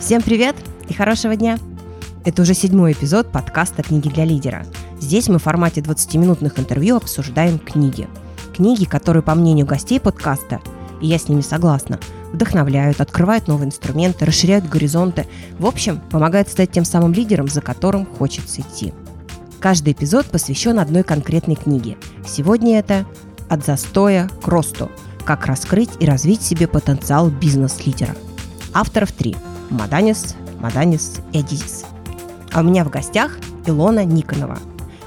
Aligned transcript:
Всем 0.00 0.22
привет 0.22 0.56
и 0.88 0.94
хорошего 0.94 1.36
дня! 1.36 1.58
Это 2.24 2.40
уже 2.40 2.54
седьмой 2.54 2.92
эпизод 2.92 3.30
подкаста 3.30 3.82
«Книги 3.82 4.08
для 4.08 4.24
лидера». 4.24 4.64
Здесь 4.98 5.28
мы 5.28 5.38
в 5.38 5.42
формате 5.42 5.82
20-минутных 5.82 6.58
интервью 6.58 6.96
обсуждаем 6.96 7.58
книги. 7.58 8.08
Книги, 8.56 8.86
которые, 8.86 9.22
по 9.22 9.34
мнению 9.34 9.66
гостей 9.66 10.00
подкаста, 10.00 10.62
и 11.02 11.06
я 11.06 11.18
с 11.18 11.28
ними 11.28 11.42
согласна, 11.42 12.00
вдохновляют, 12.32 13.02
открывают 13.02 13.46
новые 13.46 13.66
инструменты, 13.66 14.24
расширяют 14.24 14.66
горизонты, 14.66 15.26
в 15.58 15.66
общем, 15.66 16.00
помогают 16.10 16.48
стать 16.48 16.72
тем 16.72 16.86
самым 16.86 17.12
лидером, 17.12 17.48
за 17.48 17.60
которым 17.60 18.06
хочется 18.06 18.62
идти. 18.62 18.94
Каждый 19.60 19.92
эпизод 19.92 20.24
посвящен 20.26 20.78
одной 20.78 21.02
конкретной 21.02 21.56
книге. 21.56 21.98
Сегодня 22.26 22.78
это 22.78 23.04
«От 23.50 23.66
застоя 23.66 24.30
к 24.42 24.48
росту. 24.48 24.90
Как 25.26 25.44
раскрыть 25.44 25.90
и 26.00 26.06
развить 26.06 26.40
себе 26.40 26.66
потенциал 26.66 27.28
бизнес-лидера». 27.28 28.16
Авторов 28.72 29.12
три– 29.12 29.36
Маданис, 29.70 30.34
Маданис 30.60 31.20
и 31.32 31.38
Адизис. 31.38 31.84
А 32.52 32.60
у 32.60 32.64
меня 32.64 32.84
в 32.84 32.90
гостях 32.90 33.38
Илона 33.66 34.04
Никонова, 34.04 34.58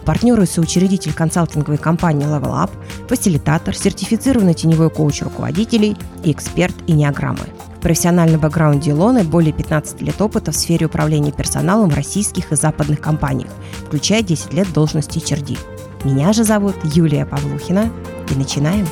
партнер 0.06 0.42
и 0.42 0.46
соучредитель 0.46 1.14
консалтинговой 1.14 1.78
компании 1.78 2.26
Level 2.26 2.52
Up, 2.52 2.72
фасилитатор, 3.08 3.76
сертифицированный 3.76 4.54
теневой 4.54 4.90
коуч 4.90 5.22
руководителей 5.22 5.98
и 6.24 6.32
эксперт 6.32 6.76
инеограммы. 6.88 7.46
В 7.78 7.82
профессиональном 7.82 8.40
бэкграунде 8.40 8.92
Илоны 8.92 9.26
более 9.26 9.52
15 9.52 10.02
лет 10.02 10.22
опыта 10.22 10.52
в 10.52 10.56
сфере 10.56 10.86
управления 10.86 11.34
персоналом 11.34 11.90
в 11.90 11.96
российских 11.96 12.52
и 12.54 12.56
западных 12.56 13.02
компаниях, 13.02 13.52
включая 13.86 14.22
10 14.22 14.54
лет 14.54 14.72
должности 14.72 15.20
Черди. 15.20 15.58
Меня 16.06 16.32
же 16.32 16.46
зовут 16.46 16.76
Юлия 16.84 17.26
Павлухина, 17.26 17.92
и 18.32 18.36
начинаем. 18.36 18.88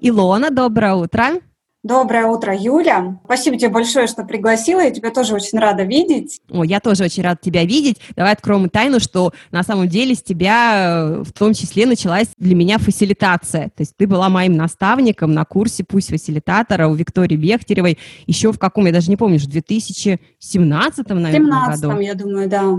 Илона, 0.00 0.50
доброе 0.50 0.94
утро! 0.94 1.40
Доброе 1.86 2.26
утро, 2.26 2.52
Юля. 2.52 3.16
Спасибо 3.26 3.56
тебе 3.56 3.68
большое, 3.68 4.08
что 4.08 4.24
пригласила. 4.24 4.80
Я 4.80 4.90
тебя 4.90 5.12
тоже 5.12 5.34
очень 5.34 5.60
рада 5.60 5.84
видеть. 5.84 6.40
О, 6.50 6.64
я 6.64 6.80
тоже 6.80 7.04
очень 7.04 7.22
рада 7.22 7.38
тебя 7.40 7.64
видеть. 7.64 8.00
Давай 8.16 8.32
откроем 8.32 8.68
тайну, 8.68 8.98
что 8.98 9.32
на 9.52 9.62
самом 9.62 9.86
деле 9.86 10.16
с 10.16 10.22
тебя 10.22 11.20
э, 11.20 11.22
в 11.22 11.32
том 11.32 11.54
числе 11.54 11.86
началась 11.86 12.26
для 12.38 12.56
меня 12.56 12.78
фасилитация. 12.78 13.66
То 13.66 13.82
есть 13.82 13.94
ты 13.96 14.08
была 14.08 14.28
моим 14.28 14.56
наставником 14.56 15.32
на 15.32 15.44
курсе 15.44 15.84
«Пусть 15.84 16.08
фасилитатора» 16.08 16.88
у 16.88 16.94
Виктории 16.94 17.36
Бехтеревой 17.36 17.98
еще 18.26 18.52
в 18.52 18.58
каком, 18.58 18.86
я 18.86 18.92
даже 18.92 19.08
не 19.08 19.16
помню, 19.16 19.38
в 19.38 19.46
2017, 19.46 21.08
наверное, 21.08 21.32
17 21.32 21.84
году. 21.84 22.00
я 22.00 22.14
думаю, 22.14 22.48
да. 22.48 22.78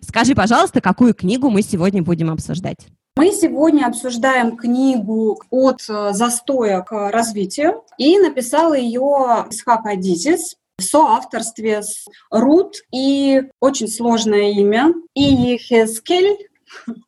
Скажи, 0.00 0.34
пожалуйста, 0.34 0.80
какую 0.80 1.12
книгу 1.12 1.50
мы 1.50 1.60
сегодня 1.60 2.02
будем 2.02 2.30
обсуждать? 2.30 2.78
Мы 3.16 3.32
сегодня 3.32 3.86
обсуждаем 3.86 4.56
книгу 4.56 5.40
«От 5.50 5.80
э, 5.88 6.12
застоя 6.12 6.80
к 6.82 7.10
развитию», 7.10 7.84
и 7.98 8.18
написала 8.18 8.74
ее 8.74 9.46
Исхак 9.50 9.84
Адизис 9.86 10.56
в 10.78 10.82
соавторстве 10.82 11.82
с 11.82 12.06
Рут 12.30 12.76
и 12.92 13.42
очень 13.60 13.88
сложное 13.88 14.52
имя 14.52 14.94
Иехескель 15.14 16.48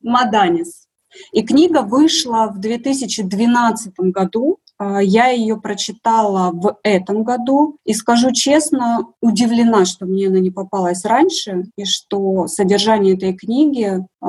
Маданис. 0.03 0.89
И 1.33 1.43
книга 1.43 1.83
вышла 1.83 2.51
в 2.53 2.59
2012 2.59 3.93
году 3.99 4.59
я 5.01 5.29
ее 5.29 5.61
прочитала 5.61 6.51
в 6.53 6.79
этом 6.83 7.25
году 7.25 7.77
и, 7.85 7.95
скажу 7.95 8.33
честно, 8.33 9.07
удивлена, 9.21 9.85
что 9.85 10.07
мне 10.07 10.29
она 10.29 10.41
не 10.41 10.51
попалась 10.51 11.05
раньше 11.05 11.65
и 11.77 11.85
что 11.85 12.47
содержание 12.47 13.15
этой 13.15 13.35
книги 13.35 14.05
а, 14.21 14.27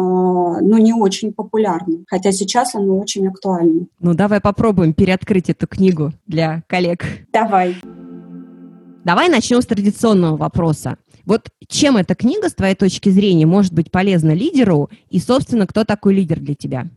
ну, 0.62 0.78
не 0.78 0.94
очень 0.94 1.34
популярно, 1.34 2.00
хотя 2.08 2.32
сейчас 2.32 2.76
оно 2.76 2.98
очень 2.98 3.28
актуально. 3.28 3.88
Ну, 4.00 4.14
давай 4.14 4.42
попробуем 4.42 4.94
переоткрыть 4.94 5.50
эту 5.50 5.68
книгу 5.68 6.12
для 6.28 6.64
коллег. 6.68 7.06
Давай. 7.32 7.76
Давай 9.04 9.30
начнем 9.30 9.62
с 9.62 9.66
традиционного 9.66 10.38
вопроса. 10.38 10.98
Вот 11.26 11.50
чем 11.68 11.98
эта 11.98 12.16
книга, 12.16 12.50
с 12.50 12.54
твоей 12.54 12.76
точки 12.76 13.10
зрения, 13.10 13.46
может 13.46 13.74
быть 13.74 13.92
полезна 13.92 14.32
лидеру 14.32 14.90
и, 15.10 15.20
собственно, 15.20 15.68
кто 15.68 15.84
такой 15.84 16.16
лидер 16.16 16.40
для 16.40 16.56
тебя? 16.56 16.88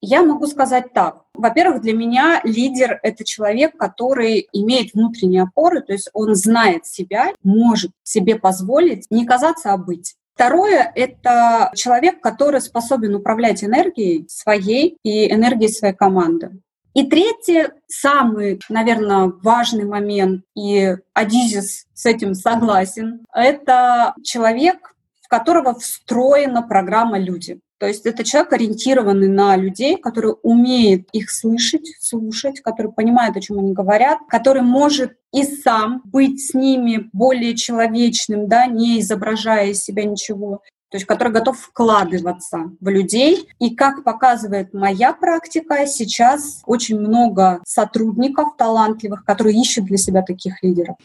Я 0.00 0.22
могу 0.22 0.46
сказать 0.46 0.92
так. 0.92 1.24
Во-первых, 1.34 1.82
для 1.82 1.92
меня 1.92 2.40
лидер— 2.44 3.00
это 3.02 3.24
человек, 3.24 3.76
который 3.76 4.48
имеет 4.52 4.94
внутренние 4.94 5.42
опоры, 5.42 5.80
то 5.80 5.92
есть 5.92 6.08
он 6.12 6.34
знает 6.34 6.86
себя, 6.86 7.32
может 7.42 7.90
себе 8.04 8.36
позволить 8.36 9.06
не 9.10 9.26
казаться, 9.26 9.72
а 9.72 9.76
быть. 9.76 10.14
Второе— 10.34 10.92
это 10.94 11.72
человек, 11.74 12.20
который 12.20 12.60
способен 12.60 13.16
управлять 13.16 13.64
энергией 13.64 14.26
своей 14.28 14.96
и 15.02 15.32
энергией 15.32 15.72
своей 15.72 15.94
команды. 15.94 16.60
И 16.94 17.04
третье, 17.06 17.72
самый, 17.88 18.60
наверное, 18.68 19.32
важный 19.42 19.84
момент, 19.84 20.44
и 20.56 20.96
Адизис 21.12 21.86
с 21.92 22.06
этим 22.06 22.34
согласен, 22.34 23.24
это 23.34 24.14
человек, 24.22 24.94
в 25.20 25.28
которого 25.28 25.74
встроена 25.74 26.62
программа 26.62 27.18
«Люди». 27.18 27.60
То 27.78 27.86
есть 27.86 28.06
это 28.06 28.24
человек, 28.24 28.52
ориентированный 28.52 29.28
на 29.28 29.56
людей, 29.56 29.96
который 29.96 30.34
умеет 30.42 31.08
их 31.12 31.30
слышать, 31.30 31.86
слушать, 32.00 32.60
который 32.60 32.90
понимает, 32.92 33.36
о 33.36 33.40
чем 33.40 33.60
они 33.60 33.72
говорят, 33.72 34.18
который 34.28 34.62
может 34.62 35.12
и 35.32 35.44
сам 35.44 36.02
быть 36.04 36.44
с 36.44 36.54
ними 36.54 37.08
более 37.12 37.54
человечным, 37.54 38.48
да, 38.48 38.66
не 38.66 39.00
изображая 39.00 39.68
из 39.68 39.84
себя 39.84 40.04
ничего, 40.04 40.62
то 40.90 40.96
есть 40.96 41.06
который 41.06 41.32
готов 41.32 41.56
вкладываться 41.58 42.72
в 42.80 42.88
людей. 42.88 43.48
И 43.60 43.76
как 43.76 44.02
показывает 44.02 44.74
моя 44.74 45.12
практика, 45.12 45.86
сейчас 45.86 46.62
очень 46.66 46.98
много 46.98 47.60
сотрудников 47.64 48.56
талантливых, 48.56 49.24
которые 49.24 49.60
ищут 49.60 49.84
для 49.84 49.98
себя 49.98 50.22
таких 50.22 50.62
лидеров. 50.64 50.96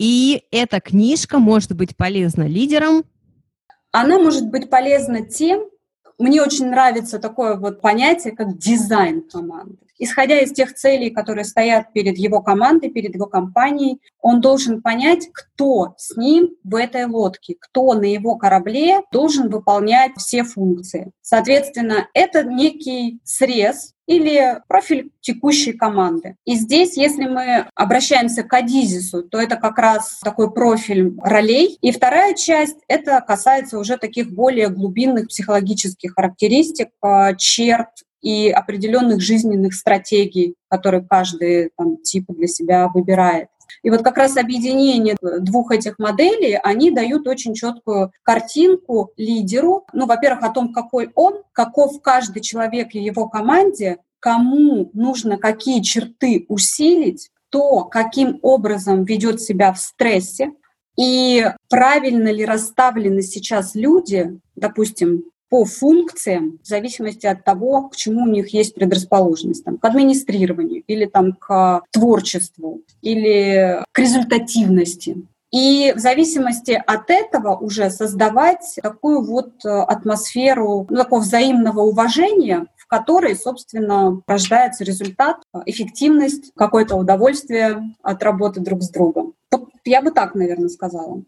И 0.00 0.44
эта 0.50 0.80
книжка 0.80 1.38
может 1.38 1.74
быть 1.74 1.96
полезна 1.96 2.44
лидерам? 2.44 3.04
Она 3.92 4.18
может 4.18 4.48
быть 4.48 4.70
полезна 4.70 5.22
тем, 5.22 5.64
мне 6.18 6.42
очень 6.42 6.68
нравится 6.68 7.18
такое 7.18 7.56
вот 7.56 7.80
понятие, 7.80 8.34
как 8.34 8.58
дизайн 8.58 9.22
команды. 9.22 9.78
Исходя 9.98 10.40
из 10.40 10.52
тех 10.52 10.74
целей, 10.74 11.10
которые 11.10 11.44
стоят 11.44 11.92
перед 11.92 12.18
его 12.18 12.40
командой, 12.40 12.90
перед 12.90 13.14
его 13.14 13.26
компанией, 13.26 14.00
он 14.20 14.40
должен 14.40 14.82
понять, 14.82 15.28
кто 15.32 15.94
с 15.96 16.16
ним 16.16 16.50
в 16.64 16.74
этой 16.74 17.06
лодке, 17.06 17.56
кто 17.58 17.94
на 17.94 18.04
его 18.04 18.36
корабле 18.36 19.00
должен 19.12 19.48
выполнять 19.48 20.12
все 20.16 20.44
функции. 20.44 21.10
Соответственно, 21.22 22.08
это 22.14 22.44
некий 22.44 23.20
срез 23.24 23.94
или 24.08 24.62
профиль 24.68 25.10
текущей 25.20 25.74
команды. 25.74 26.36
И 26.46 26.54
здесь, 26.54 26.96
если 26.96 27.26
мы 27.26 27.68
обращаемся 27.74 28.42
к 28.42 28.52
Адизису, 28.54 29.22
то 29.22 29.38
это 29.38 29.56
как 29.56 29.78
раз 29.78 30.18
такой 30.24 30.50
профиль 30.50 31.14
ролей. 31.22 31.76
И 31.82 31.92
вторая 31.92 32.34
часть, 32.34 32.78
это 32.88 33.20
касается 33.20 33.78
уже 33.78 33.98
таких 33.98 34.32
более 34.32 34.70
глубинных 34.70 35.28
психологических 35.28 36.14
характеристик, 36.14 36.88
а, 37.02 37.34
черт 37.34 37.88
и 38.20 38.50
определенных 38.50 39.20
жизненных 39.20 39.74
стратегий, 39.74 40.54
которые 40.68 41.04
каждый 41.08 41.70
там, 41.76 41.96
тип 41.98 42.24
для 42.28 42.46
себя 42.48 42.88
выбирает. 42.88 43.48
И 43.82 43.90
вот 43.90 44.02
как 44.02 44.16
раз 44.16 44.36
объединение 44.36 45.16
двух 45.40 45.70
этих 45.72 45.98
моделей, 45.98 46.58
они 46.62 46.90
дают 46.90 47.26
очень 47.26 47.54
четкую 47.54 48.12
картинку 48.22 49.12
лидеру, 49.16 49.86
ну, 49.92 50.06
во-первых, 50.06 50.44
о 50.44 50.50
том, 50.50 50.72
какой 50.72 51.10
он, 51.14 51.42
каков 51.52 52.00
каждый 52.02 52.40
человек 52.40 52.94
и 52.94 53.00
его 53.00 53.28
команде, 53.28 53.98
кому 54.20 54.90
нужно 54.94 55.36
какие 55.36 55.80
черты 55.80 56.44
усилить, 56.48 57.30
то, 57.50 57.84
каким 57.84 58.38
образом 58.42 59.04
ведет 59.04 59.40
себя 59.40 59.72
в 59.72 59.78
стрессе, 59.78 60.52
и 60.98 61.46
правильно 61.68 62.28
ли 62.28 62.44
расставлены 62.44 63.22
сейчас 63.22 63.74
люди, 63.74 64.38
допустим, 64.56 65.24
по 65.48 65.64
функциям, 65.64 66.58
в 66.62 66.66
зависимости 66.66 67.26
от 67.26 67.44
того, 67.44 67.88
к 67.88 67.96
чему 67.96 68.24
у 68.24 68.28
них 68.28 68.52
есть 68.52 68.74
предрасположенность, 68.74 69.64
там, 69.64 69.78
к 69.78 69.84
администрированию 69.84 70.82
или 70.86 71.06
там, 71.06 71.32
к 71.32 71.82
творчеству 71.90 72.82
или 73.02 73.82
к 73.92 73.98
результативности. 73.98 75.16
И 75.50 75.94
в 75.96 75.98
зависимости 75.98 76.80
от 76.86 77.10
этого 77.10 77.56
уже 77.56 77.88
создавать 77.90 78.78
такую 78.82 79.24
вот 79.24 79.64
э, 79.64 79.68
атмосферу 79.68 80.86
ну, 80.90 80.96
такого 80.96 81.20
взаимного 81.20 81.80
уважения, 81.80 82.66
в 82.76 82.86
которой, 82.86 83.34
собственно, 83.34 84.20
рождается 84.26 84.84
результат, 84.84 85.38
эффективность, 85.64 86.52
какое-то 86.54 86.96
удовольствие 86.96 87.94
от 88.02 88.22
работы 88.22 88.60
друг 88.60 88.82
с 88.82 88.90
другом. 88.90 89.32
Я 89.86 90.02
бы 90.02 90.10
так, 90.10 90.34
наверное, 90.34 90.68
сказала 90.68 91.22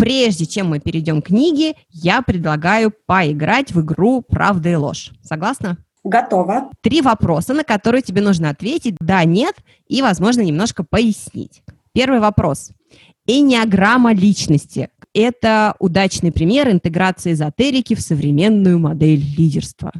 прежде 0.00 0.46
чем 0.46 0.70
мы 0.70 0.80
перейдем 0.80 1.20
к 1.20 1.26
книге, 1.26 1.74
я 1.90 2.22
предлагаю 2.22 2.92
поиграть 3.06 3.72
в 3.72 3.82
игру 3.82 4.22
«Правда 4.22 4.70
и 4.70 4.74
ложь». 4.74 5.12
Согласна? 5.22 5.76
Готова. 6.02 6.70
Три 6.80 7.02
вопроса, 7.02 7.52
на 7.52 7.64
которые 7.64 8.00
тебе 8.00 8.22
нужно 8.22 8.48
ответить 8.48 8.96
«да», 8.98 9.22
«нет» 9.24 9.56
и, 9.86 10.00
возможно, 10.00 10.40
немножко 10.40 10.84
пояснить. 10.84 11.62
Первый 11.92 12.20
вопрос. 12.20 12.70
Энеограмма 13.26 14.14
личности. 14.14 14.88
Это 15.12 15.74
удачный 15.78 16.32
пример 16.32 16.70
интеграции 16.70 17.32
эзотерики 17.32 17.94
в 17.94 18.00
современную 18.00 18.78
модель 18.78 19.22
лидерства. 19.36 19.92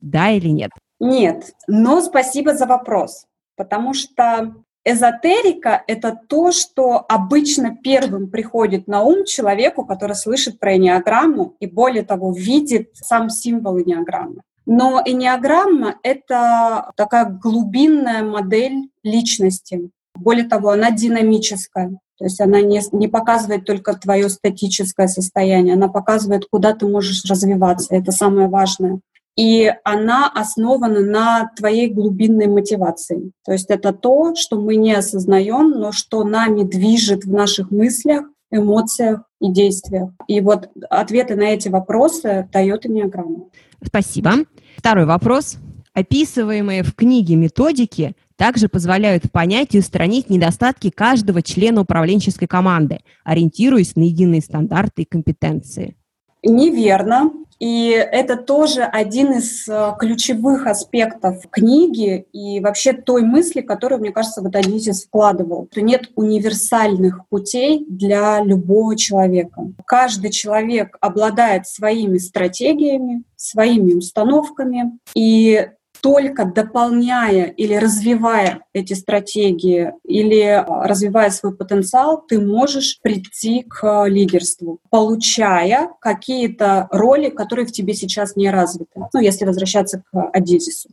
Да 0.00 0.30
или 0.30 0.48
нет? 0.48 0.72
Нет, 1.00 1.52
но 1.66 2.02
спасибо 2.02 2.54
за 2.54 2.66
вопрос, 2.66 3.24
потому 3.56 3.94
что 3.94 4.54
эзотерика— 4.86 5.82
это 5.86 6.18
то, 6.28 6.52
что 6.52 7.04
обычно 7.08 7.76
первым 7.76 8.30
приходит 8.30 8.86
на 8.86 9.02
ум 9.02 9.24
человеку, 9.24 9.84
который 9.84 10.14
слышит 10.14 10.60
про 10.60 10.76
энеограмму 10.76 11.56
и, 11.58 11.66
более 11.66 12.04
того, 12.04 12.32
видит 12.32 12.90
сам 12.94 13.28
символ 13.28 13.80
энеограммы. 13.80 14.42
Но 14.64 15.02
энеограмма— 15.04 15.96
это 16.02 16.92
такая 16.96 17.26
глубинная 17.26 18.22
модель 18.22 18.88
личности. 19.02 19.90
Более 20.14 20.44
того, 20.48 20.70
она 20.70 20.90
динамическая. 20.90 21.98
То 22.18 22.24
есть 22.24 22.40
она 22.40 22.62
не, 22.62 22.80
не 22.92 23.08
показывает 23.08 23.66
только 23.66 23.92
твое 23.94 24.30
статическое 24.30 25.08
состояние, 25.08 25.74
она 25.74 25.88
показывает, 25.88 26.46
куда 26.50 26.72
ты 26.72 26.86
можешь 26.86 27.24
развиваться. 27.28 27.94
Это 27.94 28.12
самое 28.12 28.48
важное 28.48 29.00
и 29.36 29.70
она 29.84 30.28
основана 30.28 31.00
на 31.00 31.50
твоей 31.56 31.90
глубинной 31.90 32.46
мотивации. 32.46 33.32
То 33.44 33.52
есть 33.52 33.70
это 33.70 33.92
то, 33.92 34.34
что 34.34 34.58
мы 34.58 34.76
не 34.76 34.94
осознаем, 34.94 35.70
но 35.70 35.92
что 35.92 36.24
нами 36.24 36.62
движет 36.62 37.24
в 37.24 37.32
наших 37.32 37.70
мыслях, 37.70 38.24
эмоциях 38.50 39.22
и 39.40 39.52
действиях. 39.52 40.10
И 40.26 40.40
вот 40.40 40.70
ответы 40.88 41.36
на 41.36 41.42
эти 41.42 41.68
вопросы 41.68 42.48
дает 42.52 42.86
Энneаграмма. 42.86 43.50
Спасибо. 43.84 44.32
Второй 44.76 45.04
вопрос. 45.04 45.58
Описываемые 45.92 46.82
в 46.82 46.94
книге 46.94 47.36
методики 47.36 48.14
также 48.36 48.68
позволяют 48.68 49.32
понять 49.32 49.74
и 49.74 49.78
устранить 49.78 50.28
недостатки 50.30 50.90
каждого 50.90 51.42
члена 51.42 51.82
управленческой 51.82 52.48
команды, 52.48 53.00
ориентируясь 53.24 53.96
на 53.96 54.02
единые 54.02 54.42
стандарты 54.42 55.02
и 55.02 55.06
компетенции. 55.06 55.96
Неверно. 56.42 57.32
И 57.58 57.88
это 57.90 58.36
тоже 58.36 58.82
один 58.82 59.32
из 59.32 59.66
э, 59.66 59.92
ключевых 59.98 60.66
аспектов 60.66 61.42
книги 61.50 62.26
и 62.32 62.60
вообще 62.60 62.92
той 62.92 63.22
мысли, 63.22 63.62
которую, 63.62 64.00
мне 64.00 64.12
кажется, 64.12 64.42
вот 64.42 64.54
Адизис 64.54 65.04
вкладывал, 65.04 65.66
что 65.72 65.80
нет 65.80 66.10
универсальных 66.16 67.26
путей 67.28 67.86
для 67.88 68.42
любого 68.42 68.96
человека. 68.96 69.72
Каждый 69.86 70.30
человек 70.30 70.96
обладает 71.00 71.66
своими 71.66 72.18
стратегиями, 72.18 73.22
своими 73.36 73.94
установками, 73.94 74.98
и 75.14 75.68
только 76.06 76.44
дополняя 76.44 77.46
или 77.46 77.74
развивая 77.74 78.60
эти 78.72 78.92
стратегии, 78.92 79.92
или 80.04 80.40
а, 80.40 80.86
развивая 80.86 81.30
свой 81.30 81.52
потенциал, 81.52 82.24
ты 82.24 82.40
можешь 82.40 83.00
прийти 83.02 83.64
к 83.64 83.82
а, 83.82 84.08
лидерству, 84.08 84.78
получая 84.88 85.88
какие-то 86.00 86.86
роли, 86.92 87.28
которые 87.28 87.66
в 87.66 87.72
тебе 87.72 87.92
сейчас 87.94 88.36
не 88.36 88.50
развиты. 88.50 88.92
Ну, 89.12 89.20
если 89.20 89.46
возвращаться 89.46 90.04
к 90.12 90.30
Адизису. 90.32 90.90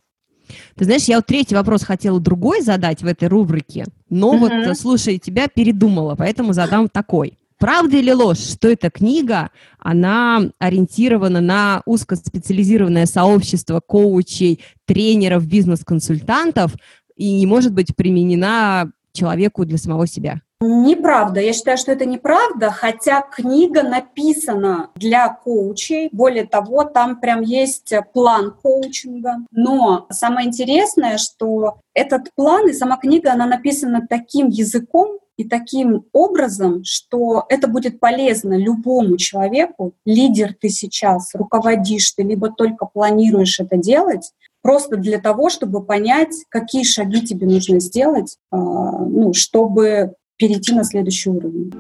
Ты 0.75 0.85
знаешь, 0.85 1.03
я 1.03 1.17
вот 1.17 1.27
третий 1.27 1.53
вопрос 1.53 1.83
хотела 1.83 2.19
другой 2.19 2.61
задать 2.61 3.03
в 3.03 3.05
этой 3.05 3.27
рубрике, 3.27 3.85
но 4.09 4.33
mm-hmm. 4.33 4.65
вот, 4.67 4.77
слушай, 4.79 5.19
тебя 5.19 5.47
передумала, 5.47 6.15
поэтому 6.15 6.53
задам 6.53 6.89
такой. 6.89 7.37
Правда 7.63 7.95
или 7.95 8.11
ложь, 8.11 8.39
что 8.39 8.67
эта 8.67 8.89
книга, 8.89 9.49
она 9.79 10.41
ориентирована 10.59 11.39
на 11.39 11.81
узкоспециализированное 11.85 13.05
сообщество 13.05 13.79
коучей, 13.79 14.59
тренеров, 14.85 15.47
бизнес-консультантов 15.47 16.73
и 17.15 17.33
не 17.33 17.45
может 17.45 17.73
быть 17.73 17.95
применена 17.95 18.91
человеку 19.13 19.63
для 19.63 19.77
самого 19.77 20.07
себя? 20.07 20.41
Неправда. 20.59 21.39
Я 21.39 21.53
считаю, 21.53 21.77
что 21.77 21.93
это 21.93 22.05
неправда, 22.05 22.69
хотя 22.69 23.21
книга 23.21 23.83
написана 23.83 24.89
для 24.95 25.29
коучей. 25.29 26.09
Более 26.11 26.45
того, 26.45 26.83
там 26.83 27.21
прям 27.21 27.39
есть 27.39 27.93
план 28.11 28.53
коучинга. 28.61 29.37
Но 29.51 30.05
самое 30.09 30.49
интересное, 30.49 31.17
что 31.17 31.79
этот 31.93 32.27
план 32.35 32.67
и 32.67 32.73
сама 32.73 32.97
книга, 32.97 33.31
она 33.31 33.45
написана 33.45 34.05
таким 34.09 34.49
языком, 34.49 35.19
и 35.37 35.43
таким 35.43 36.05
образом, 36.13 36.83
что 36.83 37.45
это 37.49 37.67
будет 37.67 37.99
полезно 37.99 38.57
любому 38.57 39.17
человеку, 39.17 39.93
лидер 40.05 40.55
ты 40.59 40.69
сейчас, 40.69 41.31
руководишь 41.33 42.11
ты, 42.11 42.23
либо 42.23 42.51
только 42.51 42.85
планируешь 42.85 43.59
это 43.59 43.77
делать, 43.77 44.31
просто 44.61 44.97
для 44.97 45.19
того, 45.19 45.49
чтобы 45.49 45.83
понять, 45.83 46.45
какие 46.49 46.83
шаги 46.83 47.25
тебе 47.25 47.47
нужно 47.47 47.79
сделать, 47.79 48.37
а, 48.51 48.57
ну, 48.57 49.33
чтобы 49.33 50.13
перейти 50.37 50.73
на 50.73 50.83
следующий 50.83 51.29
уровень. 51.29 51.71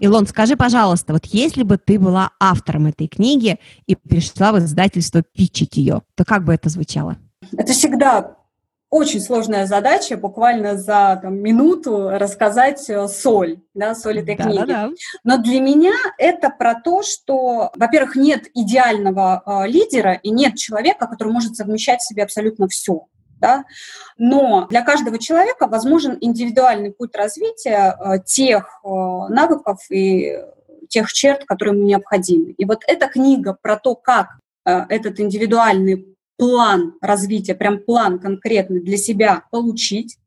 Илон, 0.00 0.26
скажи, 0.26 0.56
пожалуйста, 0.56 1.12
вот 1.12 1.26
если 1.26 1.62
бы 1.62 1.78
ты 1.78 1.98
была 1.98 2.30
автором 2.40 2.86
этой 2.86 3.06
книги 3.06 3.58
и 3.86 3.94
пришла 3.94 4.52
в 4.52 4.58
издательство 4.58 5.22
питчить 5.22 5.76
ее, 5.76 6.02
то 6.16 6.24
как 6.24 6.44
бы 6.44 6.52
это 6.52 6.68
звучало? 6.68 7.18
Это 7.56 7.72
всегда 7.72 8.36
очень 8.92 9.22
сложная 9.22 9.64
задача 9.66 10.18
буквально 10.18 10.76
за 10.76 11.18
там, 11.22 11.38
минуту 11.38 12.10
рассказать 12.10 12.90
э, 12.90 13.08
соль, 13.08 13.62
да, 13.72 13.94
соль 13.94 14.18
этой 14.18 14.36
да, 14.36 14.44
книги. 14.44 14.58
Да, 14.58 14.66
да. 14.66 14.90
Но 15.24 15.38
для 15.38 15.60
меня 15.60 15.94
это 16.18 16.50
про 16.50 16.74
то, 16.74 17.02
что, 17.02 17.72
во-первых, 17.74 18.16
нет 18.16 18.48
идеального 18.52 19.42
э, 19.46 19.66
лидера 19.68 20.12
и 20.12 20.28
нет 20.28 20.56
человека, 20.56 21.06
который 21.06 21.32
может 21.32 21.56
совмещать 21.56 22.00
в 22.00 22.06
себе 22.06 22.22
абсолютно 22.22 22.68
все. 22.68 23.06
Да? 23.40 23.64
Но 24.18 24.66
для 24.68 24.82
каждого 24.82 25.18
человека 25.18 25.68
возможен 25.68 26.18
индивидуальный 26.20 26.92
путь 26.92 27.16
развития 27.16 27.96
э, 27.98 28.18
тех 28.26 28.78
э, 28.84 28.88
навыков 28.88 29.78
и 29.90 30.36
тех 30.90 31.10
черт, 31.10 31.46
которые 31.46 31.74
ему 31.74 31.86
необходимы. 31.86 32.50
И 32.50 32.66
вот 32.66 32.82
эта 32.86 33.08
книга 33.08 33.56
про 33.58 33.76
то, 33.76 33.94
как 33.94 34.38
э, 34.66 34.84
этот 34.90 35.18
индивидуальный 35.18 36.11
план 36.36 36.94
развития, 37.00 37.54
прям 37.54 37.78
план 37.78 38.18
конкретный 38.18 38.80
для 38.80 38.96
себя 38.96 39.44
получить, 39.50 40.18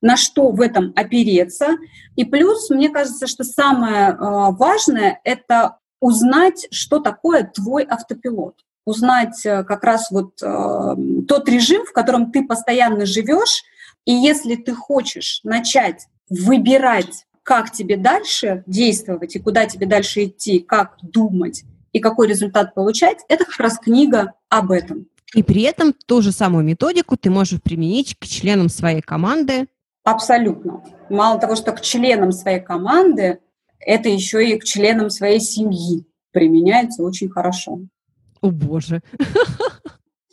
на 0.00 0.16
что 0.16 0.50
в 0.50 0.60
этом 0.60 0.92
опереться. 0.96 1.76
И 2.16 2.24
плюс, 2.24 2.70
мне 2.70 2.88
кажется, 2.88 3.26
что 3.26 3.44
самое 3.44 4.10
э, 4.10 4.16
важное— 4.18 5.20
это 5.24 5.78
узнать, 6.00 6.68
что 6.70 7.00
такое 7.00 7.44
твой 7.44 7.84
автопилот. 7.84 8.54
Узнать 8.84 9.44
э, 9.44 9.64
как 9.64 9.84
раз 9.84 10.10
вот 10.10 10.40
э, 10.42 10.96
тот 11.26 11.48
режим, 11.48 11.84
в 11.84 11.92
котором 11.92 12.32
ты 12.32 12.46
постоянно 12.46 13.04
живешь. 13.06 13.62
И 14.04 14.12
если 14.12 14.54
ты 14.54 14.74
хочешь 14.74 15.40
начать 15.44 16.06
выбирать, 16.30 17.26
как 17.42 17.72
тебе 17.72 17.96
дальше 17.96 18.62
действовать 18.66 19.34
и 19.34 19.38
куда 19.38 19.66
тебе 19.66 19.86
дальше 19.86 20.24
идти, 20.24 20.60
как 20.60 20.96
думать 21.02 21.64
и 21.92 22.00
какой 22.00 22.28
результат 22.28 22.74
получать, 22.74 23.18
это 23.28 23.44
как 23.44 23.58
раз 23.58 23.78
книга 23.78 24.34
об 24.48 24.70
этом. 24.70 25.08
И 25.34 25.42
при 25.42 25.62
этом 25.62 25.92
ту 25.92 26.22
же 26.22 26.32
самую 26.32 26.64
методику 26.64 27.16
ты 27.16 27.30
можешь 27.30 27.60
применить 27.60 28.16
к 28.18 28.26
членам 28.26 28.68
своей 28.68 29.02
команды. 29.02 29.68
Абсолютно. 30.04 30.82
Мало 31.10 31.38
того, 31.38 31.54
что 31.54 31.72
к 31.72 31.82
членам 31.82 32.32
своей 32.32 32.60
команды, 32.60 33.40
это 33.78 34.08
еще 34.08 34.48
и 34.48 34.58
к 34.58 34.64
членам 34.64 35.10
своей 35.10 35.40
семьи 35.40 36.06
применяется 36.32 37.02
очень 37.02 37.28
хорошо. 37.28 37.80
О 38.40 38.50
боже. 38.50 39.02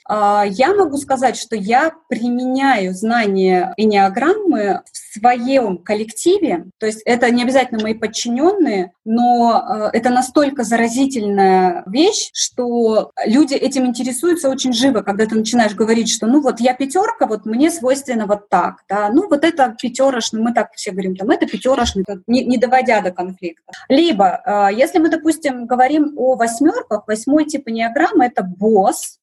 А, 0.08 0.44
я 0.48 0.74
могу 0.74 0.98
сказать, 0.98 1.36
что 1.36 1.56
я 1.56 1.92
применяю 2.10 2.94
знания 2.94 3.74
энеограммы 3.78 4.82
в 4.92 5.20
своем 5.20 5.78
коллективе. 5.80 6.66
То 6.80 6.86
есть 6.86 7.02
это 7.06 7.30
не 7.32 7.44
обязательно 7.44 7.82
мои 7.82 7.94
подчиненные, 7.94 8.92
но 9.04 9.52
а, 9.56 9.90
это 9.92 10.10
настолько 10.10 10.64
заразительная 10.64 11.84
вещь, 11.88 12.30
что 12.34 13.12
люди 13.26 13.56
этим 13.56 13.88
интересуются 13.88 14.50
очень 14.50 14.74
живо, 14.74 15.02
когда 15.02 15.26
ты 15.26 15.36
начинаешь 15.36 15.74
говорить, 15.74 16.10
что 16.10 16.28
ну 16.28 16.42
вот 16.42 16.60
я 16.60 16.74
пятерка, 16.74 17.26
вот 17.26 17.46
мне 17.46 17.72
свойственно 17.72 18.28
вот 18.28 18.50
так, 18.50 18.84
да, 18.88 19.10
ну 19.10 19.28
вот 19.28 19.44
это 19.44 19.76
пятерошный, 19.82 20.42
мы 20.42 20.54
так 20.54 20.74
все 20.76 20.92
говорим, 20.92 21.16
там 21.16 21.30
это 21.32 21.48
пятерошный, 21.48 22.06
не, 22.28 22.46
не 22.46 22.58
доводя 22.58 23.02
до 23.02 23.12
конфликта. 23.12 23.72
Либо, 23.90 24.42
а, 24.46 24.72
если 24.72 25.00
мы, 25.00 25.10
допустим, 25.10 25.66
говорим 25.66 26.14
о 26.18 26.36
восьмерках, 26.36 27.08
восьмой 27.08 27.46
тип 27.46 27.68
энеограммы— 27.68 28.26
это 28.26 28.44
босс, 28.44 29.20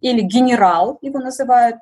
или 0.00 0.20
генерал 0.20 0.98
его 1.02 1.18
называют. 1.18 1.76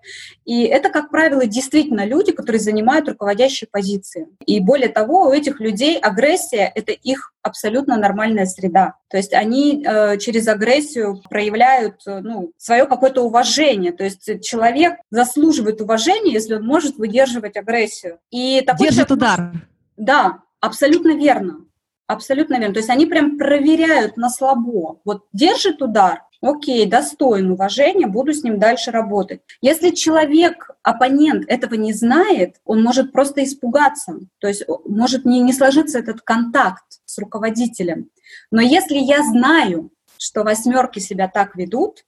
И 0.45 0.63
это, 0.65 0.91
как 0.91 1.11
правило, 1.11 1.47
действительно 1.47 2.05
люди, 2.05 2.33
которые 2.33 2.61
занимают 2.61 3.09
руководящие 3.09 3.69
позиции. 3.71 4.29
И 4.47 4.61
более 4.61 4.89
того, 4.89 5.29
у 5.29 5.33
этих 5.33 5.61
людей 5.61 5.99
агрессия— 5.99 6.71
это 6.75 6.93
их 6.93 7.33
абсолютно 7.43 7.97
нормальная 7.97 8.47
среда. 8.47 8.95
То 9.09 9.17
есть 9.17 9.33
они 9.33 9.85
э, 9.85 10.19
через 10.19 10.49
агрессию 10.49 11.23
проявляют 11.29 12.03
э, 12.07 12.21
ну, 12.21 12.53
свое 12.57 12.87
какое-то 12.87 13.23
уважение. 13.23 13.93
То 13.93 14.05
есть 14.05 14.43
человек 14.43 14.97
заслуживает 15.11 15.81
уважения, 15.81 16.33
если 16.33 16.55
он 16.55 16.65
может 16.65 16.97
выдерживать 16.97 17.57
агрессию. 17.57 18.19
И 18.31 18.63
такой 18.67 18.89
Держит 18.89 19.09
человек... 19.09 19.25
удар. 19.25 19.53
Да, 19.97 20.39
абсолютно 20.61 21.17
верно. 21.17 21.65
Абсолютно 22.07 22.59
верно. 22.59 22.73
То 22.75 22.81
есть 22.81 22.91
они 22.91 23.07
прям 23.07 23.37
проверяют 23.37 24.17
на 24.17 24.31
слабо. 24.31 25.01
Вот 25.05 25.25
держит 25.33 25.83
удар, 25.83 26.23
окей, 26.41 26.87
достоин 26.87 27.51
уважения, 27.51 28.07
буду 28.07 28.33
с 28.33 28.43
ним 28.43 28.59
дальше 28.59 28.91
работать. 28.91 29.41
Если 29.61 29.91
человек, 29.91 30.71
оппонент 30.83 31.45
этого 31.49 31.75
не 31.75 31.93
знает, 31.93 32.57
он 32.65 32.83
может 32.83 33.13
просто 33.13 33.45
испугаться, 33.45 34.19
то 34.39 34.49
есть 34.49 34.65
может 34.87 35.25
не, 35.25 35.41
не 35.41 35.53
сложиться 35.53 35.99
этот 35.99 36.23
контакт 36.23 36.85
с 37.05 37.19
руководителем. 37.19 38.11
Но 38.51 38.61
если 38.61 38.97
я 38.97 39.23
знаю, 39.23 39.91
что 40.19 40.43
восьмерки 40.43 40.99
себя 40.99 41.29
так 41.29 41.57
ведут, 41.57 42.05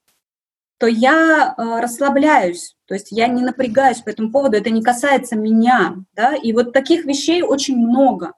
то 0.79 0.87
я 0.87 1.55
э, 1.57 1.81
расслабляюсь, 1.81 2.75
то 2.87 2.95
есть 2.95 3.09
я 3.11 3.27
не 3.27 3.43
напрягаюсь 3.43 4.01
по 4.01 4.09
этому 4.09 4.33
поводу, 4.33 4.57
это 4.57 4.71
не 4.71 4.83
касается 4.83 5.37
меня, 5.37 5.97
да, 6.15 6.35
и 6.35 6.55
вот 6.55 6.73
таких 6.73 7.05
вещей 7.05 7.43
очень 7.43 7.77
много. 7.77 8.33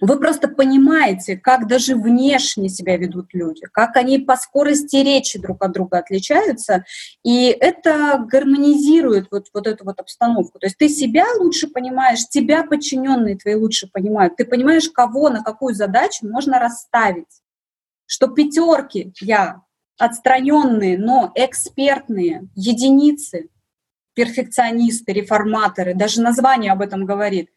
Вы 0.00 0.20
просто 0.20 0.46
понимаете, 0.46 1.36
как 1.36 1.66
даже 1.66 1.96
внешне 1.96 2.68
себя 2.68 2.96
ведут 2.96 3.34
люди, 3.34 3.62
как 3.72 3.96
они 3.96 4.18
по 4.20 4.36
скорости 4.36 4.96
речи 4.96 5.40
друг 5.40 5.62
от 5.64 5.72
друга 5.72 5.98
отличаются, 5.98 6.84
и 7.24 7.46
это 7.48 8.24
гармонизирует 8.30 9.26
вот, 9.32 9.48
вот 9.52 9.66
эту 9.66 9.84
вот 9.84 9.98
обстановку. 9.98 10.60
То 10.60 10.66
есть 10.66 10.78
ты 10.78 10.88
себя 10.88 11.26
лучше 11.40 11.66
понимаешь, 11.66 12.28
тебя 12.28 12.62
подчиненные 12.62 13.36
твои 13.36 13.56
лучше 13.56 13.88
понимают, 13.92 14.36
ты 14.36 14.44
понимаешь, 14.44 14.88
кого 14.88 15.30
на 15.30 15.42
какую 15.42 15.74
задачу 15.74 16.28
можно 16.28 16.60
расставить. 16.60 17.42
Что 18.06 18.28
пятерки 18.28 19.12
я 19.20 19.62
отстраненные, 19.98 20.96
но 20.96 21.32
экспертные 21.34 22.48
единицы, 22.54 23.48
перфекционисты, 24.14 25.12
реформаторы, 25.12 25.94
даже 25.94 26.22
название 26.22 26.72
об 26.72 26.82
этом 26.82 27.04
говорит. 27.04 27.50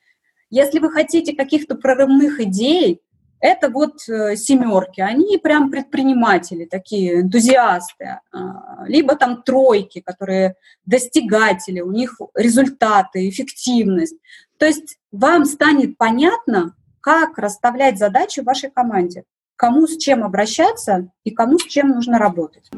Если 0.51 0.77
вы 0.77 0.91
хотите 0.91 1.35
каких-то 1.35 1.75
прорывных 1.75 2.39
идей, 2.39 3.01
это 3.39 3.69
вот 3.69 4.07
э, 4.07 4.35
семерки, 4.35 5.01
они 5.01 5.39
прям 5.39 5.71
предприниматели, 5.71 6.65
такие 6.65 7.21
энтузиасты, 7.21 8.19
а, 8.31 8.85
либо 8.85 9.15
там 9.15 9.41
тройки, 9.41 9.99
которые 9.99 10.53
достигатели, 10.85 11.81
у 11.81 11.91
них 11.91 12.19
результаты, 12.35 13.27
эффективность. 13.27 14.17
То 14.59 14.67
есть 14.67 14.99
вам 15.11 15.45
станет 15.45 15.97
понятно, 15.97 16.75
как 16.99 17.39
расставлять 17.39 17.97
задачи 17.97 18.41
в 18.41 18.45
вашей 18.45 18.69
команде 18.69 19.23
кому 19.61 19.85
с 19.85 19.95
чем 19.97 20.23
обращаться 20.23 21.11
и 21.23 21.29
кому 21.29 21.59
с 21.59 21.67
чем 21.67 21.89
нужно 21.89 22.17
работать. 22.17 22.71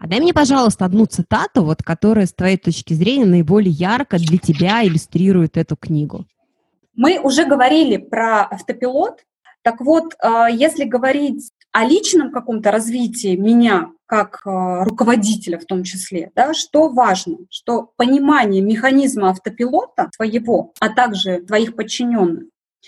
А 0.00 0.06
дай 0.06 0.20
мне, 0.20 0.32
пожалуйста, 0.32 0.84
одну 0.84 1.06
цитату, 1.06 1.64
вот, 1.64 1.82
которая 1.82 2.26
с 2.26 2.32
твоей 2.32 2.56
точки 2.56 2.94
зрения 2.94 3.26
наиболее 3.26 3.72
ярко 3.72 4.18
для 4.18 4.38
тебя 4.38 4.84
иллюстрирует 4.84 5.56
эту 5.56 5.76
книгу. 5.76 6.24
Мы 6.94 7.18
уже 7.20 7.44
говорили 7.44 7.96
про 7.96 8.42
автопилот. 8.42 9.24
Так 9.62 9.80
вот, 9.80 10.14
а, 10.20 10.48
если 10.48 10.84
говорить 10.84 11.50
о 11.72 11.84
личном 11.84 12.32
каком-то 12.32 12.70
развитии 12.70 13.36
меня 13.36 13.90
как 14.06 14.40
а, 14.44 14.84
руководителя 14.84 15.58
в 15.58 15.64
том 15.64 15.82
числе, 15.82 16.30
да, 16.34 16.54
что 16.54 16.88
важно, 16.88 17.38
что 17.50 17.90
понимание 17.96 18.62
механизма 18.62 19.30
автопилота 19.30 20.10
своего, 20.14 20.72
а 20.80 20.88
также 20.88 21.40
твоих 21.40 21.76
подчиненных, 21.76 22.44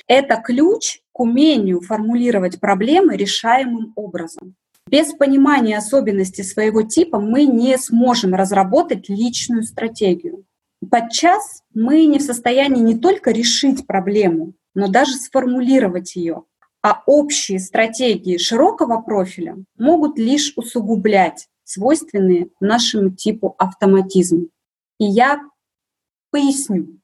это 0.07 0.37
ключ 0.37 1.01
к 1.13 1.21
умению 1.21 1.81
формулировать 1.81 2.61
проблемы 2.61 3.17
решаемым 3.17 3.93
образом. 3.97 4.55
Без 4.91 5.13
понимания 5.13 5.79
особенностей 5.79 6.43
своего 6.43 6.83
типа 6.83 7.21
мы 7.21 7.45
не 7.45 7.79
сможем 7.79 8.35
разработать 8.35 9.09
личную 9.09 9.63
стратегию. 9.63 10.45
Подчас 10.91 11.63
мы 11.73 12.07
не 12.07 12.19
в 12.19 12.23
состоянии 12.23 12.83
не 12.83 12.99
только 12.99 13.31
решить 13.31 13.87
проблему, 13.87 14.55
но 14.75 14.89
даже 14.89 15.13
сформулировать 15.13 16.17
ее. 16.17 16.43
А 16.83 17.05
общие 17.07 17.61
стратегии 17.61 18.37
широкого 18.37 19.01
профиля 19.01 19.59
могут 19.79 20.19
лишь 20.19 20.55
усугублять 20.57 21.47
свойственные 21.63 22.49
нашему 22.59 23.11
типу 23.11 23.55
автоматизм. 23.59 24.49
И 24.99 25.05
я 25.05 25.41
поясню. 26.33 26.99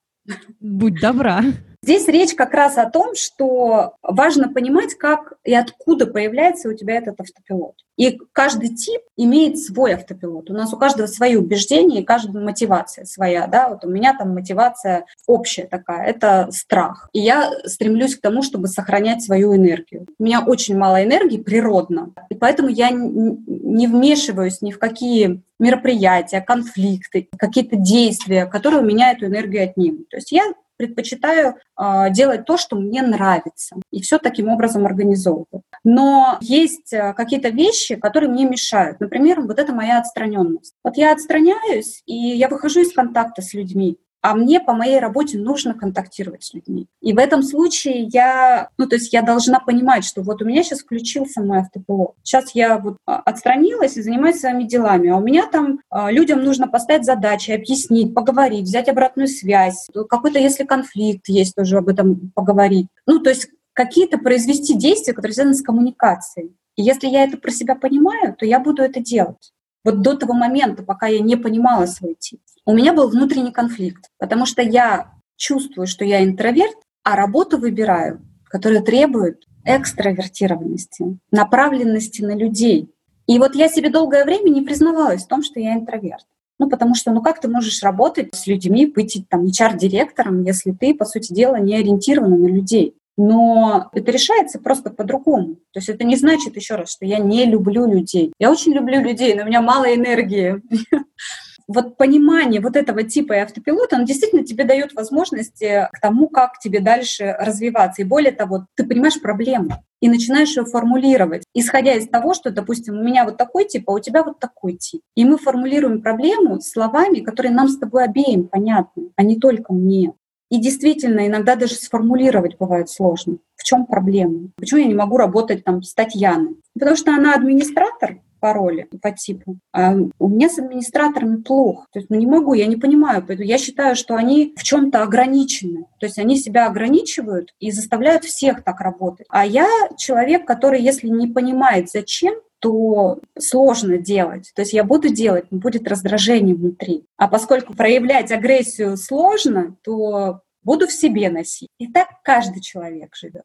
Будь 0.58 1.00
добра. 1.00 1.40
Здесь 1.86 2.08
речь 2.08 2.34
как 2.34 2.52
раз 2.52 2.78
о 2.78 2.90
том, 2.90 3.14
что 3.14 3.94
важно 4.02 4.52
понимать, 4.52 4.96
как 4.96 5.34
и 5.44 5.54
откуда 5.54 6.08
появляется 6.08 6.68
у 6.68 6.72
тебя 6.72 6.96
этот 6.96 7.20
автопилот. 7.20 7.76
И 7.96 8.18
каждый 8.32 8.70
тип 8.70 9.02
имеет 9.16 9.60
свой 9.60 9.94
автопилот. 9.94 10.50
У 10.50 10.52
нас 10.52 10.74
у 10.74 10.78
каждого 10.78 11.06
свои 11.06 11.36
убеждения 11.36 12.00
и 12.00 12.04
каждая 12.04 12.42
мотивация 12.42 13.04
своя. 13.04 13.46
Да? 13.46 13.68
Вот 13.68 13.84
у 13.84 13.88
меня 13.88 14.16
там 14.18 14.34
мотивация 14.34 15.06
общая 15.28 15.66
такая, 15.66 16.08
это 16.08 16.48
страх. 16.50 17.08
И 17.12 17.20
я 17.20 17.52
стремлюсь 17.66 18.16
к 18.16 18.20
тому, 18.20 18.42
чтобы 18.42 18.66
сохранять 18.66 19.22
свою 19.22 19.54
энергию. 19.54 20.08
У 20.18 20.24
меня 20.24 20.42
очень 20.44 20.76
мало 20.76 21.04
энергии 21.04 21.38
природно, 21.38 22.12
и 22.30 22.34
поэтому 22.34 22.68
я 22.68 22.90
не 22.90 23.86
вмешиваюсь 23.86 24.60
ни 24.60 24.72
в 24.72 24.80
какие 24.80 25.40
мероприятия, 25.60 26.40
конфликты, 26.40 27.28
какие-то 27.38 27.76
действия, 27.76 28.46
которые 28.46 28.82
у 28.82 28.84
меня 28.84 29.12
эту 29.12 29.26
энергию 29.26 29.62
отнимут. 29.62 30.08
То 30.08 30.16
есть 30.16 30.32
я 30.32 30.52
предпочитаю 30.76 31.56
э, 31.78 32.11
делать 32.11 32.45
то, 32.45 32.56
что 32.56 32.76
мне 32.76 33.02
нравится, 33.02 33.76
и 33.90 34.00
все 34.00 34.18
таким 34.18 34.49
образом 34.49 34.87
организовываю. 34.87 35.62
Но 35.85 36.38
есть 36.40 36.92
э, 36.92 37.12
какие-то 37.14 37.49
вещи, 37.49 37.97
которые 37.97 38.30
мне 38.30 38.45
мешают. 38.45 39.00
Например, 39.00 39.40
вот 39.40 39.59
это 39.59 39.73
моя 39.73 39.99
отстраненность. 39.99 40.75
Вот 40.85 40.97
я 40.97 41.12
отстраняюсь, 41.12 42.02
и 42.06 42.14
я 42.14 42.49
выхожу 42.49 42.80
из 42.80 42.92
контакта 42.92 43.42
с 43.42 43.54
людьми 43.54 43.99
а 44.26 44.35
мне 44.35 44.59
по 44.59 44.73
моей 44.73 44.99
работе 44.99 45.38
нужно 45.38 45.73
контактировать 45.73 46.42
с 46.42 46.52
людьми. 46.52 46.88
И 47.00 47.12
в 47.12 47.18
этом 47.18 47.45
случае 47.45 48.09
я, 48.12 48.71
ну, 48.76 48.88
то 48.88 48.97
есть 48.97 49.12
я 49.12 49.23
должна 49.23 49.61
понимать, 49.61 50.04
что 50.04 50.21
вот 50.23 50.42
у 50.42 50.45
меня 50.45 50.64
сейчас 50.64 50.80
включился 50.80 51.40
мой 51.40 51.61
автопилот. 51.61 52.16
Сейчас 52.25 52.52
я 52.52 52.78
вот 52.78 52.97
а, 53.06 53.18
отстранилась 53.18 53.97
и 53.97 54.02
занимаюсь 54.02 54.40
своими 54.40 54.64
делами, 54.64 55.11
а 55.11 55.16
у 55.18 55.21
меня 55.21 55.47
там 55.47 55.78
а, 55.90 56.11
людям 56.11 56.42
нужно 56.42 56.66
поставить 56.66 57.04
задачи, 57.04 57.52
объяснить, 57.52 58.14
поговорить, 58.14 58.64
взять 58.64 58.88
обратную 58.88 59.28
связь. 59.28 59.87
Какой-то, 60.09 60.40
если 60.40 60.64
конфликт 60.64 61.28
есть, 61.28 61.54
тоже 61.54 61.76
об 61.76 61.88
этом 61.88 62.33
поговорить. 62.35 62.88
Ну, 63.06 63.21
то 63.21 63.30
есть 63.30 63.47
какие-то 63.75 64.18
произвести 64.18 64.75
действия, 64.75 65.12
которые 65.12 65.35
связаны 65.35 65.54
с 65.54 65.62
коммуникацией. 65.62 66.50
И 66.75 66.83
если 66.83 67.06
я 67.06 67.23
это 67.23 67.37
про 67.37 67.52
себя 67.52 67.76
понимаю, 67.76 68.35
то 68.37 68.45
я 68.45 68.59
буду 68.59 68.83
это 68.83 68.99
делать. 68.99 69.52
Вот 69.85 70.02
до 70.02 70.16
того 70.16 70.33
момента, 70.33 70.83
пока 70.83 71.06
я 71.06 71.21
не 71.21 71.37
понимала 71.37 71.87
свой 71.87 72.16
тип 72.18 72.40
у 72.66 72.75
меня 72.75 72.92
был 72.92 73.08
внутренний 73.08 73.52
конфликт, 73.52 74.11
потому 74.18 74.44
что 74.44 74.61
я 74.61 75.12
чувствую, 75.37 75.87
что 75.87 76.04
я 76.04 76.25
интроверт, 76.25 76.76
а 77.04 77.14
работу 77.14 77.58
выбираю, 77.58 78.20
которая 78.44 78.82
требует 78.82 79.44
экстравертированности, 79.64 81.18
направленности 81.30 82.23
на 82.23 82.37
людей. 82.37 82.90
И 83.26 83.38
вот 83.38 83.54
я 83.54 83.68
себе 83.68 83.90
долгое 83.90 84.25
время 84.25 84.50
не 84.50 84.62
признавалась 84.62 85.25
в 85.25 85.28
том, 85.28 85.42
что 85.42 85.61
я 85.61 85.75
интроверт. 85.75 86.25
Ну, 86.58 86.68
потому 86.68 86.94
что, 86.94 87.12
ну, 87.12 87.23
как 87.23 87.40
ты 87.40 87.49
можешь 87.49 87.82
работать 87.82 88.35
с 88.35 88.46
людьми, 88.46 88.87
быть 88.87 89.25
там 89.28 89.44
HR-директором, 89.44 90.42
если 90.44 90.73
ты, 90.73 90.94
по 90.94 91.04
сути 91.04 91.32
дела, 91.32 91.56
не 91.56 91.76
ориентирована 91.76 92.37
на 92.37 92.46
людей? 92.46 92.94
Но 93.18 93.88
это 93.92 94.11
решается 94.11 94.58
просто 94.58 94.90
по-другому. 94.90 95.56
То 95.73 95.80
есть 95.80 95.88
это 95.88 96.04
не 96.04 96.16
значит, 96.16 96.56
еще 96.56 96.76
раз, 96.76 96.90
что 96.90 97.04
я 97.04 97.18
не 97.18 97.44
люблю 97.46 97.87
людей. 97.87 98.32
Я 98.38 98.50
очень 98.50 98.73
люблю 98.73 99.00
людей, 99.00 99.35
но 99.35 99.42
у 99.42 99.46
меня 99.46 99.61
мало 99.61 99.94
энергии. 99.94 100.62
вот 101.68 101.96
понимание 101.96 102.61
вот 102.61 102.76
этого 102.76 103.02
типа 103.02 103.35
и 103.35 103.38
автопилота, 103.38 103.96
он 103.96 104.04
действительно 104.04 104.44
тебе 104.44 104.64
дает 104.64 104.94
возможности 104.94 105.88
к 105.92 106.00
тому, 106.00 106.28
как 106.28 106.58
тебе 106.58 106.80
дальше 106.80 107.37
развиваться. 107.38 108.02
И 108.02 108.04
более 108.04 108.32
того, 108.32 108.66
ты 108.75 108.85
понимаешь 108.85 109.20
проблему 109.20 109.70
и 110.00 110.08
начинаешь 110.08 110.56
ее 110.56 110.64
формулировать, 110.64 111.44
исходя 111.54 111.94
из 111.94 112.08
того, 112.08 112.35
что, 112.35 112.50
допустим, 112.50 112.99
у 112.99 113.02
меня 113.02 113.25
вот 113.25 113.37
такой 113.37 113.64
тип, 113.64 113.88
а 113.88 113.94
у 113.94 113.99
тебя 113.99 114.23
вот 114.23 114.38
такой 114.38 114.75
тип. 114.75 115.00
И 115.14 115.25
мы 115.25 115.38
формулируем 115.38 116.02
проблему 116.02 116.61
словами, 116.61 117.20
которые 117.20 117.52
нам 117.52 117.68
с 117.68 117.78
тобой 117.78 118.04
обеим 118.04 118.49
понятны, 118.49 119.11
а 119.16 119.23
не 119.23 119.37
только 119.37 119.73
мне. 119.73 120.12
И 120.49 120.61
действительно, 120.61 121.26
иногда 121.26 121.56
даже 121.56 121.75
сформулировать 121.75 122.56
бывает 122.56 122.88
сложно. 122.88 123.38
В 123.56 123.64
чем 123.64 123.85
проблема? 123.85 124.50
Почему 124.56 124.80
я 124.80 124.87
не 124.87 124.94
могу 124.94 125.16
работать 125.16 125.64
там 125.64 125.82
с 125.82 125.92
Татьяной? 125.92 126.56
Потому 126.75 126.94
что 126.94 127.12
она 127.12 127.35
администратор, 127.35 128.20
по 128.46 128.52
роли, 128.52 128.86
по 129.02 129.10
типу. 129.10 129.58
А 129.72 129.96
у 130.20 130.28
меня 130.28 130.48
с 130.48 130.56
администраторами 130.56 131.42
плохо. 131.42 131.86
То 131.92 131.98
есть, 131.98 132.10
ну, 132.10 132.16
не 132.16 132.28
могу, 132.28 132.54
я 132.54 132.66
не 132.66 132.76
понимаю. 132.76 133.24
Поэтому 133.26 133.48
я 133.48 133.58
считаю, 133.58 133.96
что 133.96 134.14
они 134.14 134.54
в 134.56 134.62
чем-то 134.62 135.02
ограничены. 135.02 135.86
То 135.98 136.06
есть 136.06 136.16
они 136.20 136.36
себя 136.36 136.68
ограничивают 136.68 137.52
и 137.58 137.72
заставляют 137.72 138.22
всех 138.24 138.62
так 138.62 138.80
работать. 138.80 139.26
А 139.30 139.44
я 139.44 139.66
человек, 139.98 140.46
который, 140.46 140.80
если 140.80 141.08
не 141.08 141.26
понимает, 141.26 141.90
зачем, 141.90 142.34
то 142.60 143.18
сложно 143.36 143.98
делать. 143.98 144.52
То 144.54 144.62
есть 144.62 144.72
я 144.72 144.84
буду 144.84 145.08
делать, 145.08 145.46
но 145.50 145.58
будет 145.58 145.88
раздражение 145.88 146.54
внутри. 146.54 147.04
А 147.16 147.26
поскольку 147.26 147.74
проявлять 147.74 148.30
агрессию 148.30 148.96
сложно, 148.96 149.74
то 149.82 150.42
буду 150.62 150.86
в 150.86 150.92
себе 150.92 151.30
носить. 151.30 151.70
И 151.78 151.88
так 151.88 152.10
каждый 152.22 152.60
человек 152.60 153.16
живет. 153.16 153.42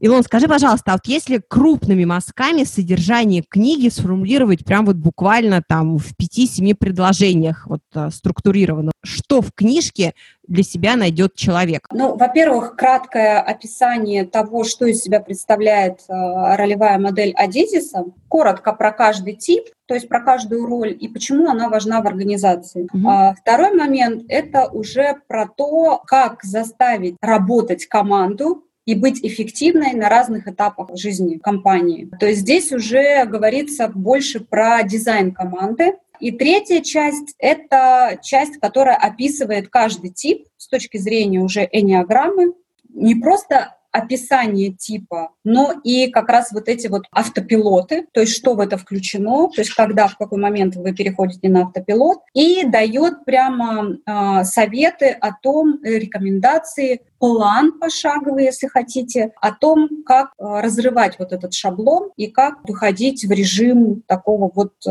Илон, 0.00 0.22
скажи, 0.22 0.48
пожалуйста, 0.48 0.92
а 0.92 0.94
вот 0.94 1.06
если 1.06 1.40
крупными 1.46 2.04
мазками 2.04 2.64
содержание 2.64 3.42
книги 3.42 3.88
сформулировать 3.88 4.64
прям 4.64 4.86
вот 4.86 4.96
буквально 4.96 5.62
там 5.66 5.98
в 5.98 6.16
пяти-семи 6.16 6.74
предложениях 6.74 7.66
вот 7.66 7.80
а, 7.94 8.10
структурировано, 8.10 8.92
что 9.02 9.40
в 9.40 9.52
книжке 9.52 10.14
для 10.46 10.62
себя 10.62 10.96
найдет 10.96 11.34
человек? 11.34 11.86
Ну, 11.92 12.16
во-первых, 12.16 12.76
краткое 12.76 13.40
описание 13.40 14.24
того, 14.24 14.64
что 14.64 14.86
из 14.86 15.00
себя 15.00 15.20
представляет 15.20 16.00
э, 16.08 16.12
ролевая 16.56 16.98
модель 16.98 17.32
Адизиса, 17.32 18.04
коротко 18.28 18.72
про 18.72 18.92
каждый 18.92 19.34
тип, 19.36 19.64
то 19.86 19.94
есть 19.94 20.08
про 20.08 20.20
каждую 20.20 20.66
роль 20.66 20.96
и 20.98 21.08
почему 21.08 21.48
она 21.48 21.68
важна 21.68 22.00
в 22.00 22.06
организации. 22.06 22.88
Угу. 22.92 23.08
А, 23.08 23.34
второй 23.34 23.72
момент– 23.74 24.24
это 24.28 24.68
уже 24.68 25.16
про 25.28 25.46
то, 25.46 26.02
как 26.04 26.42
заставить 26.42 27.16
работать 27.20 27.86
команду 27.86 28.64
и 28.86 28.94
быть 28.94 29.24
эффективной 29.24 29.94
на 29.94 30.08
разных 30.08 30.46
этапах 30.46 30.96
жизни 30.96 31.38
компании. 31.38 32.10
То 32.20 32.26
есть 32.26 32.40
здесь 32.40 32.72
уже 32.72 33.24
говорится 33.24 33.88
больше 33.88 34.40
про 34.40 34.82
дизайн 34.82 35.32
команды, 35.32 35.94
и 36.20 36.30
третья 36.30 36.80
часть— 36.80 37.34
это 37.38 38.18
часть, 38.22 38.58
которая 38.58 38.96
описывает 38.96 39.68
каждый 39.68 40.10
тип 40.10 40.46
с 40.56 40.68
точки 40.68 40.96
зрения 40.96 41.40
уже 41.40 41.68
энеограммы. 41.70 42.54
Не 42.88 43.16
просто 43.16 43.76
описание 43.94 44.72
типа, 44.72 45.30
но 45.44 45.72
и 45.84 46.08
как 46.08 46.28
раз 46.28 46.50
вот 46.50 46.68
эти 46.68 46.88
вот 46.88 47.04
автопилоты, 47.12 48.06
то 48.12 48.20
есть 48.20 48.34
что 48.34 48.54
в 48.54 48.60
это 48.60 48.76
включено, 48.76 49.48
то 49.48 49.60
есть 49.60 49.72
когда, 49.72 50.08
в 50.08 50.18
какой 50.18 50.40
момент 50.40 50.74
вы 50.74 50.92
переходите 50.92 51.48
на 51.48 51.62
автопилот, 51.62 52.18
и 52.34 52.64
дает 52.64 53.24
прямо 53.24 53.96
э, 54.04 54.44
советы 54.44 55.10
о 55.20 55.30
том, 55.40 55.78
рекомендации, 55.84 57.02
план 57.20 57.78
пошаговый, 57.78 58.44
если 58.44 58.66
хотите, 58.66 59.32
о 59.40 59.52
том, 59.52 59.88
как 60.04 60.32
э, 60.38 60.42
разрывать 60.42 61.16
вот 61.20 61.32
этот 61.32 61.54
шаблон 61.54 62.10
и 62.16 62.26
как 62.26 62.68
выходить 62.68 63.24
в 63.24 63.30
режим 63.30 64.02
такого 64.08 64.50
вот 64.52 64.72
э, 64.86 64.90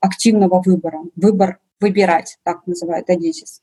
активного 0.00 0.62
выбора, 0.64 1.00
выбор 1.16 1.58
выбирать, 1.80 2.38
так 2.44 2.64
называют 2.66 3.10
Одессис. 3.10 3.62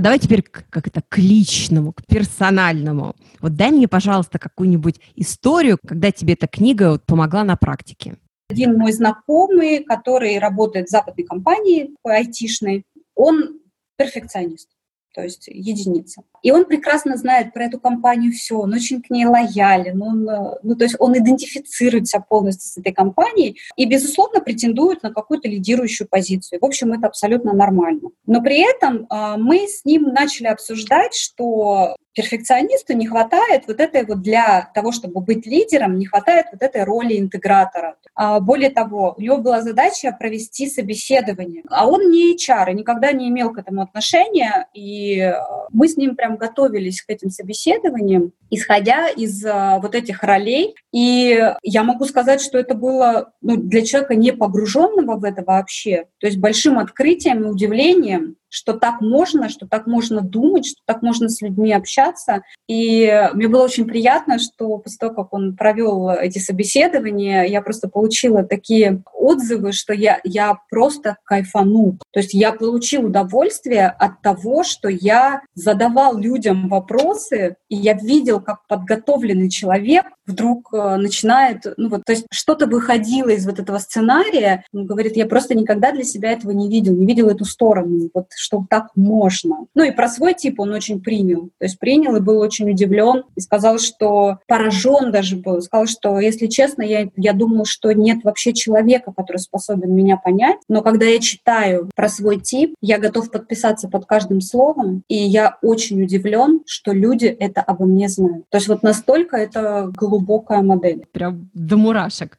А 0.00 0.02
давай 0.02 0.18
теперь 0.18 0.40
как 0.40 0.86
это 0.86 1.02
к 1.06 1.18
личному, 1.18 1.92
к 1.92 2.06
персональному. 2.06 3.14
Вот 3.42 3.54
дай 3.54 3.70
мне, 3.70 3.86
пожалуйста, 3.86 4.38
какую-нибудь 4.38 4.98
историю, 5.14 5.76
когда 5.86 6.10
тебе 6.10 6.32
эта 6.32 6.46
книга 6.46 6.92
вот 6.92 7.04
помогла 7.04 7.44
на 7.44 7.54
практике. 7.54 8.16
Один 8.48 8.78
мой 8.78 8.92
знакомый, 8.92 9.84
который 9.84 10.38
работает 10.38 10.86
в 10.86 10.90
западной 10.90 11.26
компании 11.26 11.90
айтишной, 12.02 12.84
он 13.14 13.60
перфекционист 13.98 14.70
то 15.14 15.22
есть 15.22 15.48
единица. 15.48 16.22
И 16.42 16.50
он 16.50 16.64
прекрасно 16.64 17.16
знает 17.16 17.52
про 17.52 17.64
эту 17.64 17.78
компанию 17.78 18.32
все, 18.32 18.56
он 18.56 18.72
очень 18.72 19.02
к 19.02 19.10
ней 19.10 19.26
лоялен, 19.26 20.00
он, 20.00 20.28
э, 20.28 20.58
ну, 20.62 20.74
то 20.74 20.84
есть 20.84 20.96
он 20.98 21.16
идентифицируется 21.18 22.24
полностью 22.26 22.68
с 22.68 22.78
этой 22.78 22.92
компанией 22.92 23.58
и, 23.76 23.84
безусловно, 23.84 24.40
претендует 24.40 25.02
на 25.02 25.12
какую-то 25.12 25.48
лидирующую 25.48 26.08
позицию. 26.08 26.60
В 26.60 26.64
общем, 26.64 26.92
это 26.92 27.08
абсолютно 27.08 27.52
нормально. 27.52 28.10
Но 28.26 28.40
при 28.40 28.60
этом 28.60 29.06
э, 29.10 29.36
мы 29.36 29.66
с 29.68 29.84
ним 29.84 30.04
начали 30.04 30.46
обсуждать, 30.46 31.14
что 31.14 31.96
перфекционисту 32.14 32.94
не 32.94 33.06
хватает 33.06 33.64
вот 33.66 33.80
этой 33.80 34.04
вот 34.04 34.22
для 34.22 34.70
того, 34.74 34.92
чтобы 34.92 35.20
быть 35.20 35.46
лидером, 35.46 35.98
не 35.98 36.06
хватает 36.06 36.46
вот 36.52 36.62
этой 36.62 36.84
роли 36.84 37.18
интегратора. 37.18 37.96
А, 38.14 38.40
более 38.40 38.70
того, 38.70 39.14
у 39.16 39.20
него 39.20 39.38
была 39.38 39.62
задача 39.62 40.14
провести 40.18 40.68
собеседование, 40.68 41.62
а 41.68 41.86
он 41.88 42.10
не 42.10 42.34
HR 42.34 42.72
и 42.72 42.74
никогда 42.74 43.12
не 43.12 43.28
имел 43.28 43.52
к 43.52 43.58
этому 43.58 43.82
отношения, 43.82 44.66
и 44.74 45.18
э, 45.18 45.34
мы 45.72 45.88
с 45.88 45.96
ним 45.96 46.16
прям 46.16 46.36
готовились 46.36 47.02
к 47.02 47.10
этим 47.10 47.30
собеседованиям, 47.30 48.32
исходя 48.50 49.08
из 49.08 49.44
а, 49.44 49.78
вот 49.78 49.94
этих 49.94 50.22
ролей, 50.22 50.74
и 50.92 51.54
я 51.62 51.84
могу 51.84 52.04
сказать, 52.04 52.40
что 52.40 52.58
это 52.58 52.74
было 52.74 53.32
ну, 53.40 53.56
для 53.56 53.84
человека 53.84 54.16
не 54.16 54.32
погруженного 54.32 55.16
в 55.16 55.24
это 55.24 55.42
вообще, 55.44 56.06
то 56.18 56.26
есть 56.26 56.38
большим 56.38 56.78
открытием 56.78 57.44
и 57.44 57.48
удивлением, 57.48 58.36
что 58.50 58.74
так 58.74 59.00
можно, 59.00 59.48
что 59.48 59.66
так 59.66 59.86
можно 59.86 60.20
думать, 60.20 60.66
что 60.66 60.80
так 60.84 61.02
можно 61.02 61.28
с 61.28 61.40
людьми 61.40 61.72
общаться. 61.72 62.42
И 62.68 63.30
мне 63.32 63.48
было 63.48 63.64
очень 63.64 63.86
приятно, 63.86 64.38
что 64.38 64.78
после 64.78 64.98
того, 64.98 65.14
как 65.14 65.32
он 65.32 65.56
провел 65.56 66.10
эти 66.10 66.38
собеседования, 66.38 67.44
я 67.44 67.62
просто 67.62 67.88
получила 67.88 68.42
такие 68.42 69.02
отзывы, 69.14 69.72
что 69.72 69.94
я, 69.94 70.20
я 70.24 70.58
просто 70.68 71.16
кайфану. 71.24 71.98
То 72.12 72.20
есть 72.20 72.34
я 72.34 72.52
получил 72.52 73.06
удовольствие 73.06 73.86
от 73.86 74.20
того, 74.20 74.64
что 74.64 74.88
я 74.88 75.42
задавал 75.54 76.18
людям 76.18 76.68
вопросы, 76.68 77.56
и 77.68 77.76
я 77.76 77.94
видел, 77.94 78.40
как 78.40 78.66
подготовленный 78.66 79.48
человек 79.48 80.04
вдруг 80.30 80.72
э, 80.72 80.96
начинает, 80.96 81.64
ну 81.76 81.88
вот, 81.88 82.04
то 82.04 82.12
есть 82.12 82.26
что-то 82.30 82.66
выходило 82.66 83.28
из 83.28 83.46
вот 83.46 83.58
этого 83.58 83.78
сценария. 83.78 84.64
Он 84.72 84.86
говорит, 84.86 85.16
я 85.16 85.26
просто 85.26 85.54
никогда 85.54 85.92
для 85.92 86.04
себя 86.04 86.32
этого 86.32 86.52
не 86.52 86.68
видел, 86.68 86.94
не 86.94 87.06
видел 87.06 87.28
эту 87.28 87.44
сторону, 87.44 88.10
вот 88.14 88.26
что 88.34 88.64
так 88.68 88.88
можно. 88.94 89.66
Ну 89.74 89.84
и 89.84 89.90
про 89.90 90.08
свой 90.08 90.34
тип 90.34 90.60
он 90.60 90.72
очень 90.72 91.00
принял, 91.00 91.50
то 91.58 91.64
есть 91.64 91.78
принял 91.78 92.16
и 92.16 92.20
был 92.20 92.38
очень 92.38 92.70
удивлен 92.70 93.24
и 93.36 93.40
сказал, 93.40 93.78
что 93.78 94.38
поражен 94.46 95.12
даже 95.12 95.36
был, 95.36 95.60
сказал, 95.60 95.86
что, 95.86 96.18
если 96.18 96.46
честно, 96.46 96.82
я, 96.82 97.08
я 97.16 97.32
думал, 97.32 97.64
что 97.64 97.92
нет 97.92 98.24
вообще 98.24 98.52
человека, 98.52 99.12
который 99.16 99.38
способен 99.38 99.94
меня 99.94 100.16
понять, 100.16 100.58
но 100.68 100.82
когда 100.82 101.06
я 101.06 101.18
читаю 101.18 101.90
про 101.94 102.08
свой 102.08 102.40
тип, 102.40 102.74
я 102.80 102.98
готов 102.98 103.30
подписаться 103.30 103.88
под 103.88 104.06
каждым 104.06 104.40
словом, 104.40 105.02
и 105.08 105.16
я 105.16 105.58
очень 105.62 106.02
удивлен, 106.02 106.62
что 106.66 106.92
люди 106.92 107.26
это 107.26 107.60
обо 107.60 107.84
мне 107.84 108.08
знают. 108.08 108.44
То 108.50 108.58
есть 108.58 108.68
вот 108.68 108.82
настолько 108.82 109.36
это 109.36 109.90
глубоко 109.96 110.19
глубокая 110.20 110.62
модель. 110.62 111.06
Прям 111.12 111.50
до 111.54 111.76
мурашек. 111.76 112.38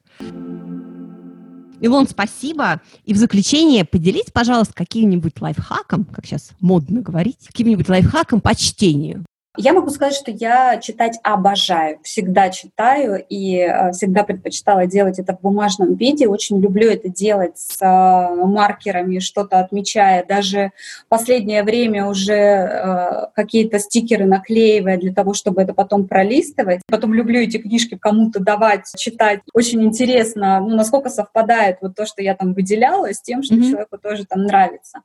Илон, 1.80 2.06
спасибо. 2.08 2.80
И 3.04 3.12
в 3.12 3.16
заключение 3.16 3.84
поделитесь, 3.84 4.30
пожалуйста, 4.30 4.72
каким-нибудь 4.72 5.40
лайфхаком, 5.40 6.04
как 6.04 6.26
сейчас 6.26 6.52
модно 6.60 7.00
говорить, 7.00 7.38
каким-нибудь 7.44 7.88
лайфхаком 7.88 8.40
по 8.40 8.54
чтению. 8.54 9.24
Я 9.58 9.74
могу 9.74 9.90
сказать, 9.90 10.14
что 10.14 10.30
я 10.30 10.78
читать 10.78 11.18
обожаю, 11.22 11.98
всегда 12.02 12.48
читаю 12.48 13.22
и 13.28 13.58
э, 13.58 13.92
всегда 13.92 14.22
предпочитала 14.24 14.86
делать 14.86 15.18
это 15.18 15.36
в 15.36 15.42
бумажном 15.42 15.94
виде. 15.94 16.26
Очень 16.26 16.58
люблю 16.58 16.88
это 16.90 17.10
делать 17.10 17.58
с 17.58 17.76
э, 17.82 18.46
маркерами, 18.46 19.18
что-то 19.18 19.58
отмечая. 19.58 20.24
Даже 20.24 20.72
последнее 21.10 21.64
время 21.64 22.06
уже 22.06 22.32
э, 22.32 23.26
какие-то 23.34 23.78
стикеры 23.78 24.24
наклеивая 24.24 24.96
для 24.96 25.12
того, 25.12 25.34
чтобы 25.34 25.60
это 25.60 25.74
потом 25.74 26.08
пролистывать. 26.08 26.80
Потом 26.86 27.12
люблю 27.12 27.40
эти 27.40 27.58
книжки 27.58 27.98
кому-то 27.98 28.40
давать, 28.40 28.90
читать. 28.96 29.40
Очень 29.52 29.82
интересно, 29.82 30.60
ну, 30.60 30.76
насколько 30.76 31.10
совпадает 31.10 31.76
вот 31.82 31.94
то, 31.94 32.06
что 32.06 32.22
я 32.22 32.34
там 32.34 32.54
выделяла, 32.54 33.12
с 33.12 33.20
тем, 33.20 33.42
что 33.42 33.56
mm-hmm. 33.56 33.70
человеку 33.70 33.98
тоже 33.98 34.24
там 34.24 34.44
нравится. 34.44 35.02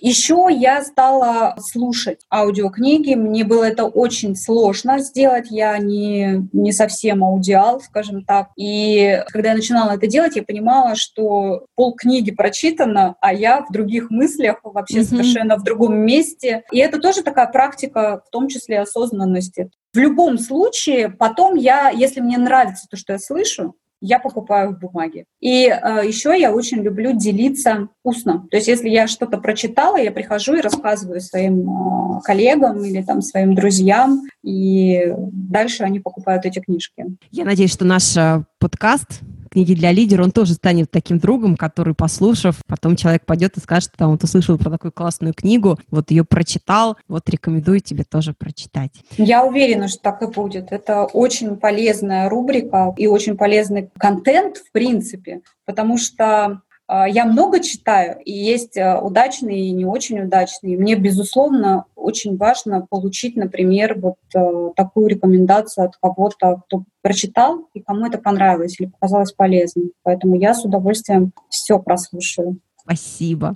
Еще 0.00 0.48
я 0.50 0.82
стала 0.82 1.56
слушать 1.58 2.20
аудиокниги. 2.30 3.14
Мне 3.14 3.44
было 3.44 3.64
это 3.64 3.84
очень 3.84 4.36
сложно 4.36 4.98
сделать. 4.98 5.46
Я 5.50 5.78
не, 5.78 6.48
не 6.52 6.72
совсем 6.72 7.24
аудиал, 7.24 7.80
скажем 7.80 8.24
так. 8.24 8.48
И 8.56 9.22
когда 9.28 9.50
я 9.50 9.54
начинала 9.54 9.92
это 9.92 10.06
делать, 10.06 10.36
я 10.36 10.42
понимала, 10.42 10.94
что 10.94 11.66
пол 11.74 11.94
книги 11.94 12.30
прочитано, 12.30 13.16
а 13.20 13.32
я 13.32 13.62
в 13.62 13.72
других 13.72 14.10
мыслях, 14.10 14.60
вообще 14.62 15.00
mm-hmm. 15.00 15.04
совершенно 15.04 15.56
в 15.56 15.64
другом 15.64 15.96
месте. 15.96 16.64
И 16.70 16.78
это 16.78 17.00
тоже 17.00 17.22
такая 17.22 17.46
практика, 17.46 18.22
в 18.26 18.30
том 18.30 18.48
числе 18.48 18.80
осознанности. 18.80 19.70
В 19.92 19.98
любом 19.98 20.38
случае, 20.38 21.08
потом 21.08 21.54
я, 21.54 21.88
если 21.90 22.20
мне 22.20 22.36
нравится 22.36 22.88
то, 22.90 22.96
что 22.96 23.12
я 23.12 23.18
слышу, 23.18 23.74
я 24.00 24.18
покупаю 24.18 24.74
в 24.74 24.78
бумаге. 24.78 25.24
И 25.40 25.66
э, 25.66 26.06
еще 26.06 26.38
я 26.38 26.52
очень 26.52 26.78
люблю 26.82 27.12
делиться 27.12 27.88
устно. 28.02 28.46
То 28.50 28.56
есть 28.56 28.68
если 28.68 28.88
я 28.88 29.06
что-то 29.06 29.38
прочитала, 29.38 29.96
я 29.96 30.12
прихожу 30.12 30.54
и 30.54 30.60
рассказываю 30.60 31.20
своим 31.20 31.68
э, 31.68 32.20
коллегам 32.22 32.84
или 32.84 33.02
там 33.02 33.22
своим 33.22 33.54
друзьям, 33.54 34.22
и 34.42 35.12
дальше 35.32 35.84
они 35.84 36.00
покупают 36.00 36.44
эти 36.44 36.58
книжки. 36.58 37.04
Я 37.30 37.44
надеюсь, 37.44 37.72
что 37.72 37.84
наш 37.84 38.16
э, 38.16 38.44
подкаст 38.58 39.22
книги 39.54 39.74
для 39.74 39.92
лидера, 39.92 40.24
он 40.24 40.32
тоже 40.32 40.54
станет 40.54 40.90
таким 40.90 41.18
другом, 41.18 41.56
который, 41.56 41.94
послушав, 41.94 42.56
потом 42.66 42.96
человек 42.96 43.24
пойдет 43.24 43.56
и 43.56 43.60
скажет, 43.60 43.92
там, 43.96 44.10
вот 44.10 44.24
услышал 44.24 44.58
про 44.58 44.68
такую 44.68 44.90
классную 44.90 45.32
книгу, 45.32 45.78
вот 45.90 46.10
ее 46.10 46.24
прочитал, 46.24 46.96
вот 47.06 47.28
рекомендую 47.30 47.80
тебе 47.80 48.02
тоже 48.02 48.34
прочитать. 48.36 48.90
Я 49.16 49.44
уверена, 49.44 49.86
что 49.86 50.00
так 50.02 50.22
и 50.22 50.26
будет. 50.26 50.72
Это 50.72 51.04
очень 51.04 51.56
полезная 51.56 52.28
рубрика 52.28 52.92
и 52.96 53.06
очень 53.06 53.36
полезный 53.36 53.90
контент, 53.96 54.56
в 54.56 54.72
принципе, 54.72 55.40
потому 55.64 55.98
что 55.98 56.60
я 56.88 57.24
много 57.24 57.60
читаю, 57.60 58.18
и 58.24 58.32
есть 58.32 58.76
а, 58.76 59.00
удачные 59.00 59.68
и 59.68 59.70
не 59.70 59.86
очень 59.86 60.20
удачные. 60.20 60.76
Мне, 60.76 60.96
безусловно, 60.96 61.86
очень 61.94 62.36
важно 62.36 62.86
получить, 62.88 63.36
например, 63.36 63.98
вот 63.98 64.16
а, 64.34 64.70
такую 64.76 65.06
рекомендацию 65.06 65.86
от 65.86 65.96
кого-то, 65.96 66.62
кто 66.66 66.84
прочитал, 67.00 67.68
и 67.72 67.80
кому 67.80 68.06
это 68.06 68.18
понравилось 68.18 68.78
или 68.78 68.88
показалось 68.88 69.32
полезным. 69.32 69.92
Поэтому 70.02 70.36
я 70.36 70.52
с 70.54 70.64
удовольствием 70.64 71.32
все 71.48 71.78
прослушаю. 71.78 72.58
Спасибо. 72.82 73.54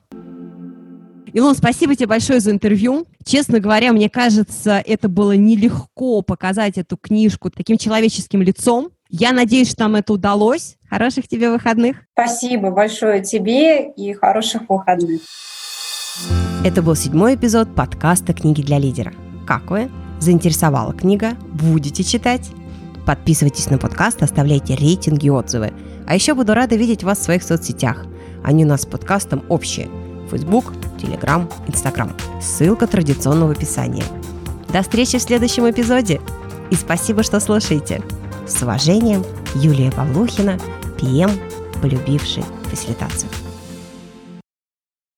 Илон, 1.34 1.54
спасибо 1.54 1.94
тебе 1.94 2.06
большое 2.06 2.40
за 2.40 2.50
интервью. 2.50 3.06
Честно 3.24 3.60
говоря, 3.60 3.92
мне 3.92 4.08
кажется, 4.08 4.82
это 4.84 5.10
было 5.10 5.32
нелегко 5.36 6.22
показать 6.22 6.78
эту 6.78 6.96
книжку 6.96 7.50
таким 7.50 7.76
человеческим 7.76 8.40
лицом. 8.40 8.88
Я 9.10 9.32
надеюсь, 9.32 9.70
что 9.70 9.82
нам 9.82 9.96
это 9.96 10.14
удалось. 10.14 10.77
Хороших 10.90 11.28
тебе 11.28 11.50
выходных. 11.50 11.98
Спасибо 12.12 12.70
большое 12.70 13.22
тебе 13.22 13.90
и 13.90 14.14
хороших 14.14 14.62
выходных. 14.68 15.20
Это 16.64 16.82
был 16.82 16.96
седьмой 16.96 17.34
эпизод 17.34 17.74
подкаста 17.74 18.32
«Книги 18.32 18.62
для 18.62 18.78
лидера». 18.78 19.12
Как 19.46 19.70
вы? 19.70 19.90
Заинтересовала 20.18 20.92
книга? 20.92 21.32
Будете 21.52 22.02
читать? 22.02 22.50
Подписывайтесь 23.06 23.70
на 23.70 23.78
подкаст, 23.78 24.22
оставляйте 24.22 24.74
рейтинги 24.74 25.26
и 25.26 25.30
отзывы. 25.30 25.72
А 26.06 26.14
еще 26.14 26.34
буду 26.34 26.54
рада 26.54 26.74
видеть 26.74 27.04
вас 27.04 27.18
в 27.18 27.22
своих 27.22 27.42
соцсетях. 27.42 28.04
Они 28.42 28.64
у 28.64 28.68
нас 28.68 28.82
с 28.82 28.86
подкастом 28.86 29.44
общие. 29.48 29.88
Facebook, 30.30 30.72
Telegram, 30.98 31.50
Instagram. 31.68 32.12
Ссылка 32.42 32.86
традиционно 32.86 33.46
в 33.46 33.50
описании. 33.50 34.04
До 34.72 34.82
встречи 34.82 35.18
в 35.18 35.22
следующем 35.22 35.70
эпизоде. 35.70 36.20
И 36.70 36.74
спасибо, 36.74 37.22
что 37.22 37.40
слушаете. 37.40 38.02
С 38.48 38.62
уважением, 38.62 39.24
Юлия 39.54 39.92
Павлухина, 39.92 40.58
ПМ, 40.98 41.30
полюбивший 41.80 42.44
фасилитацию. 42.70 43.30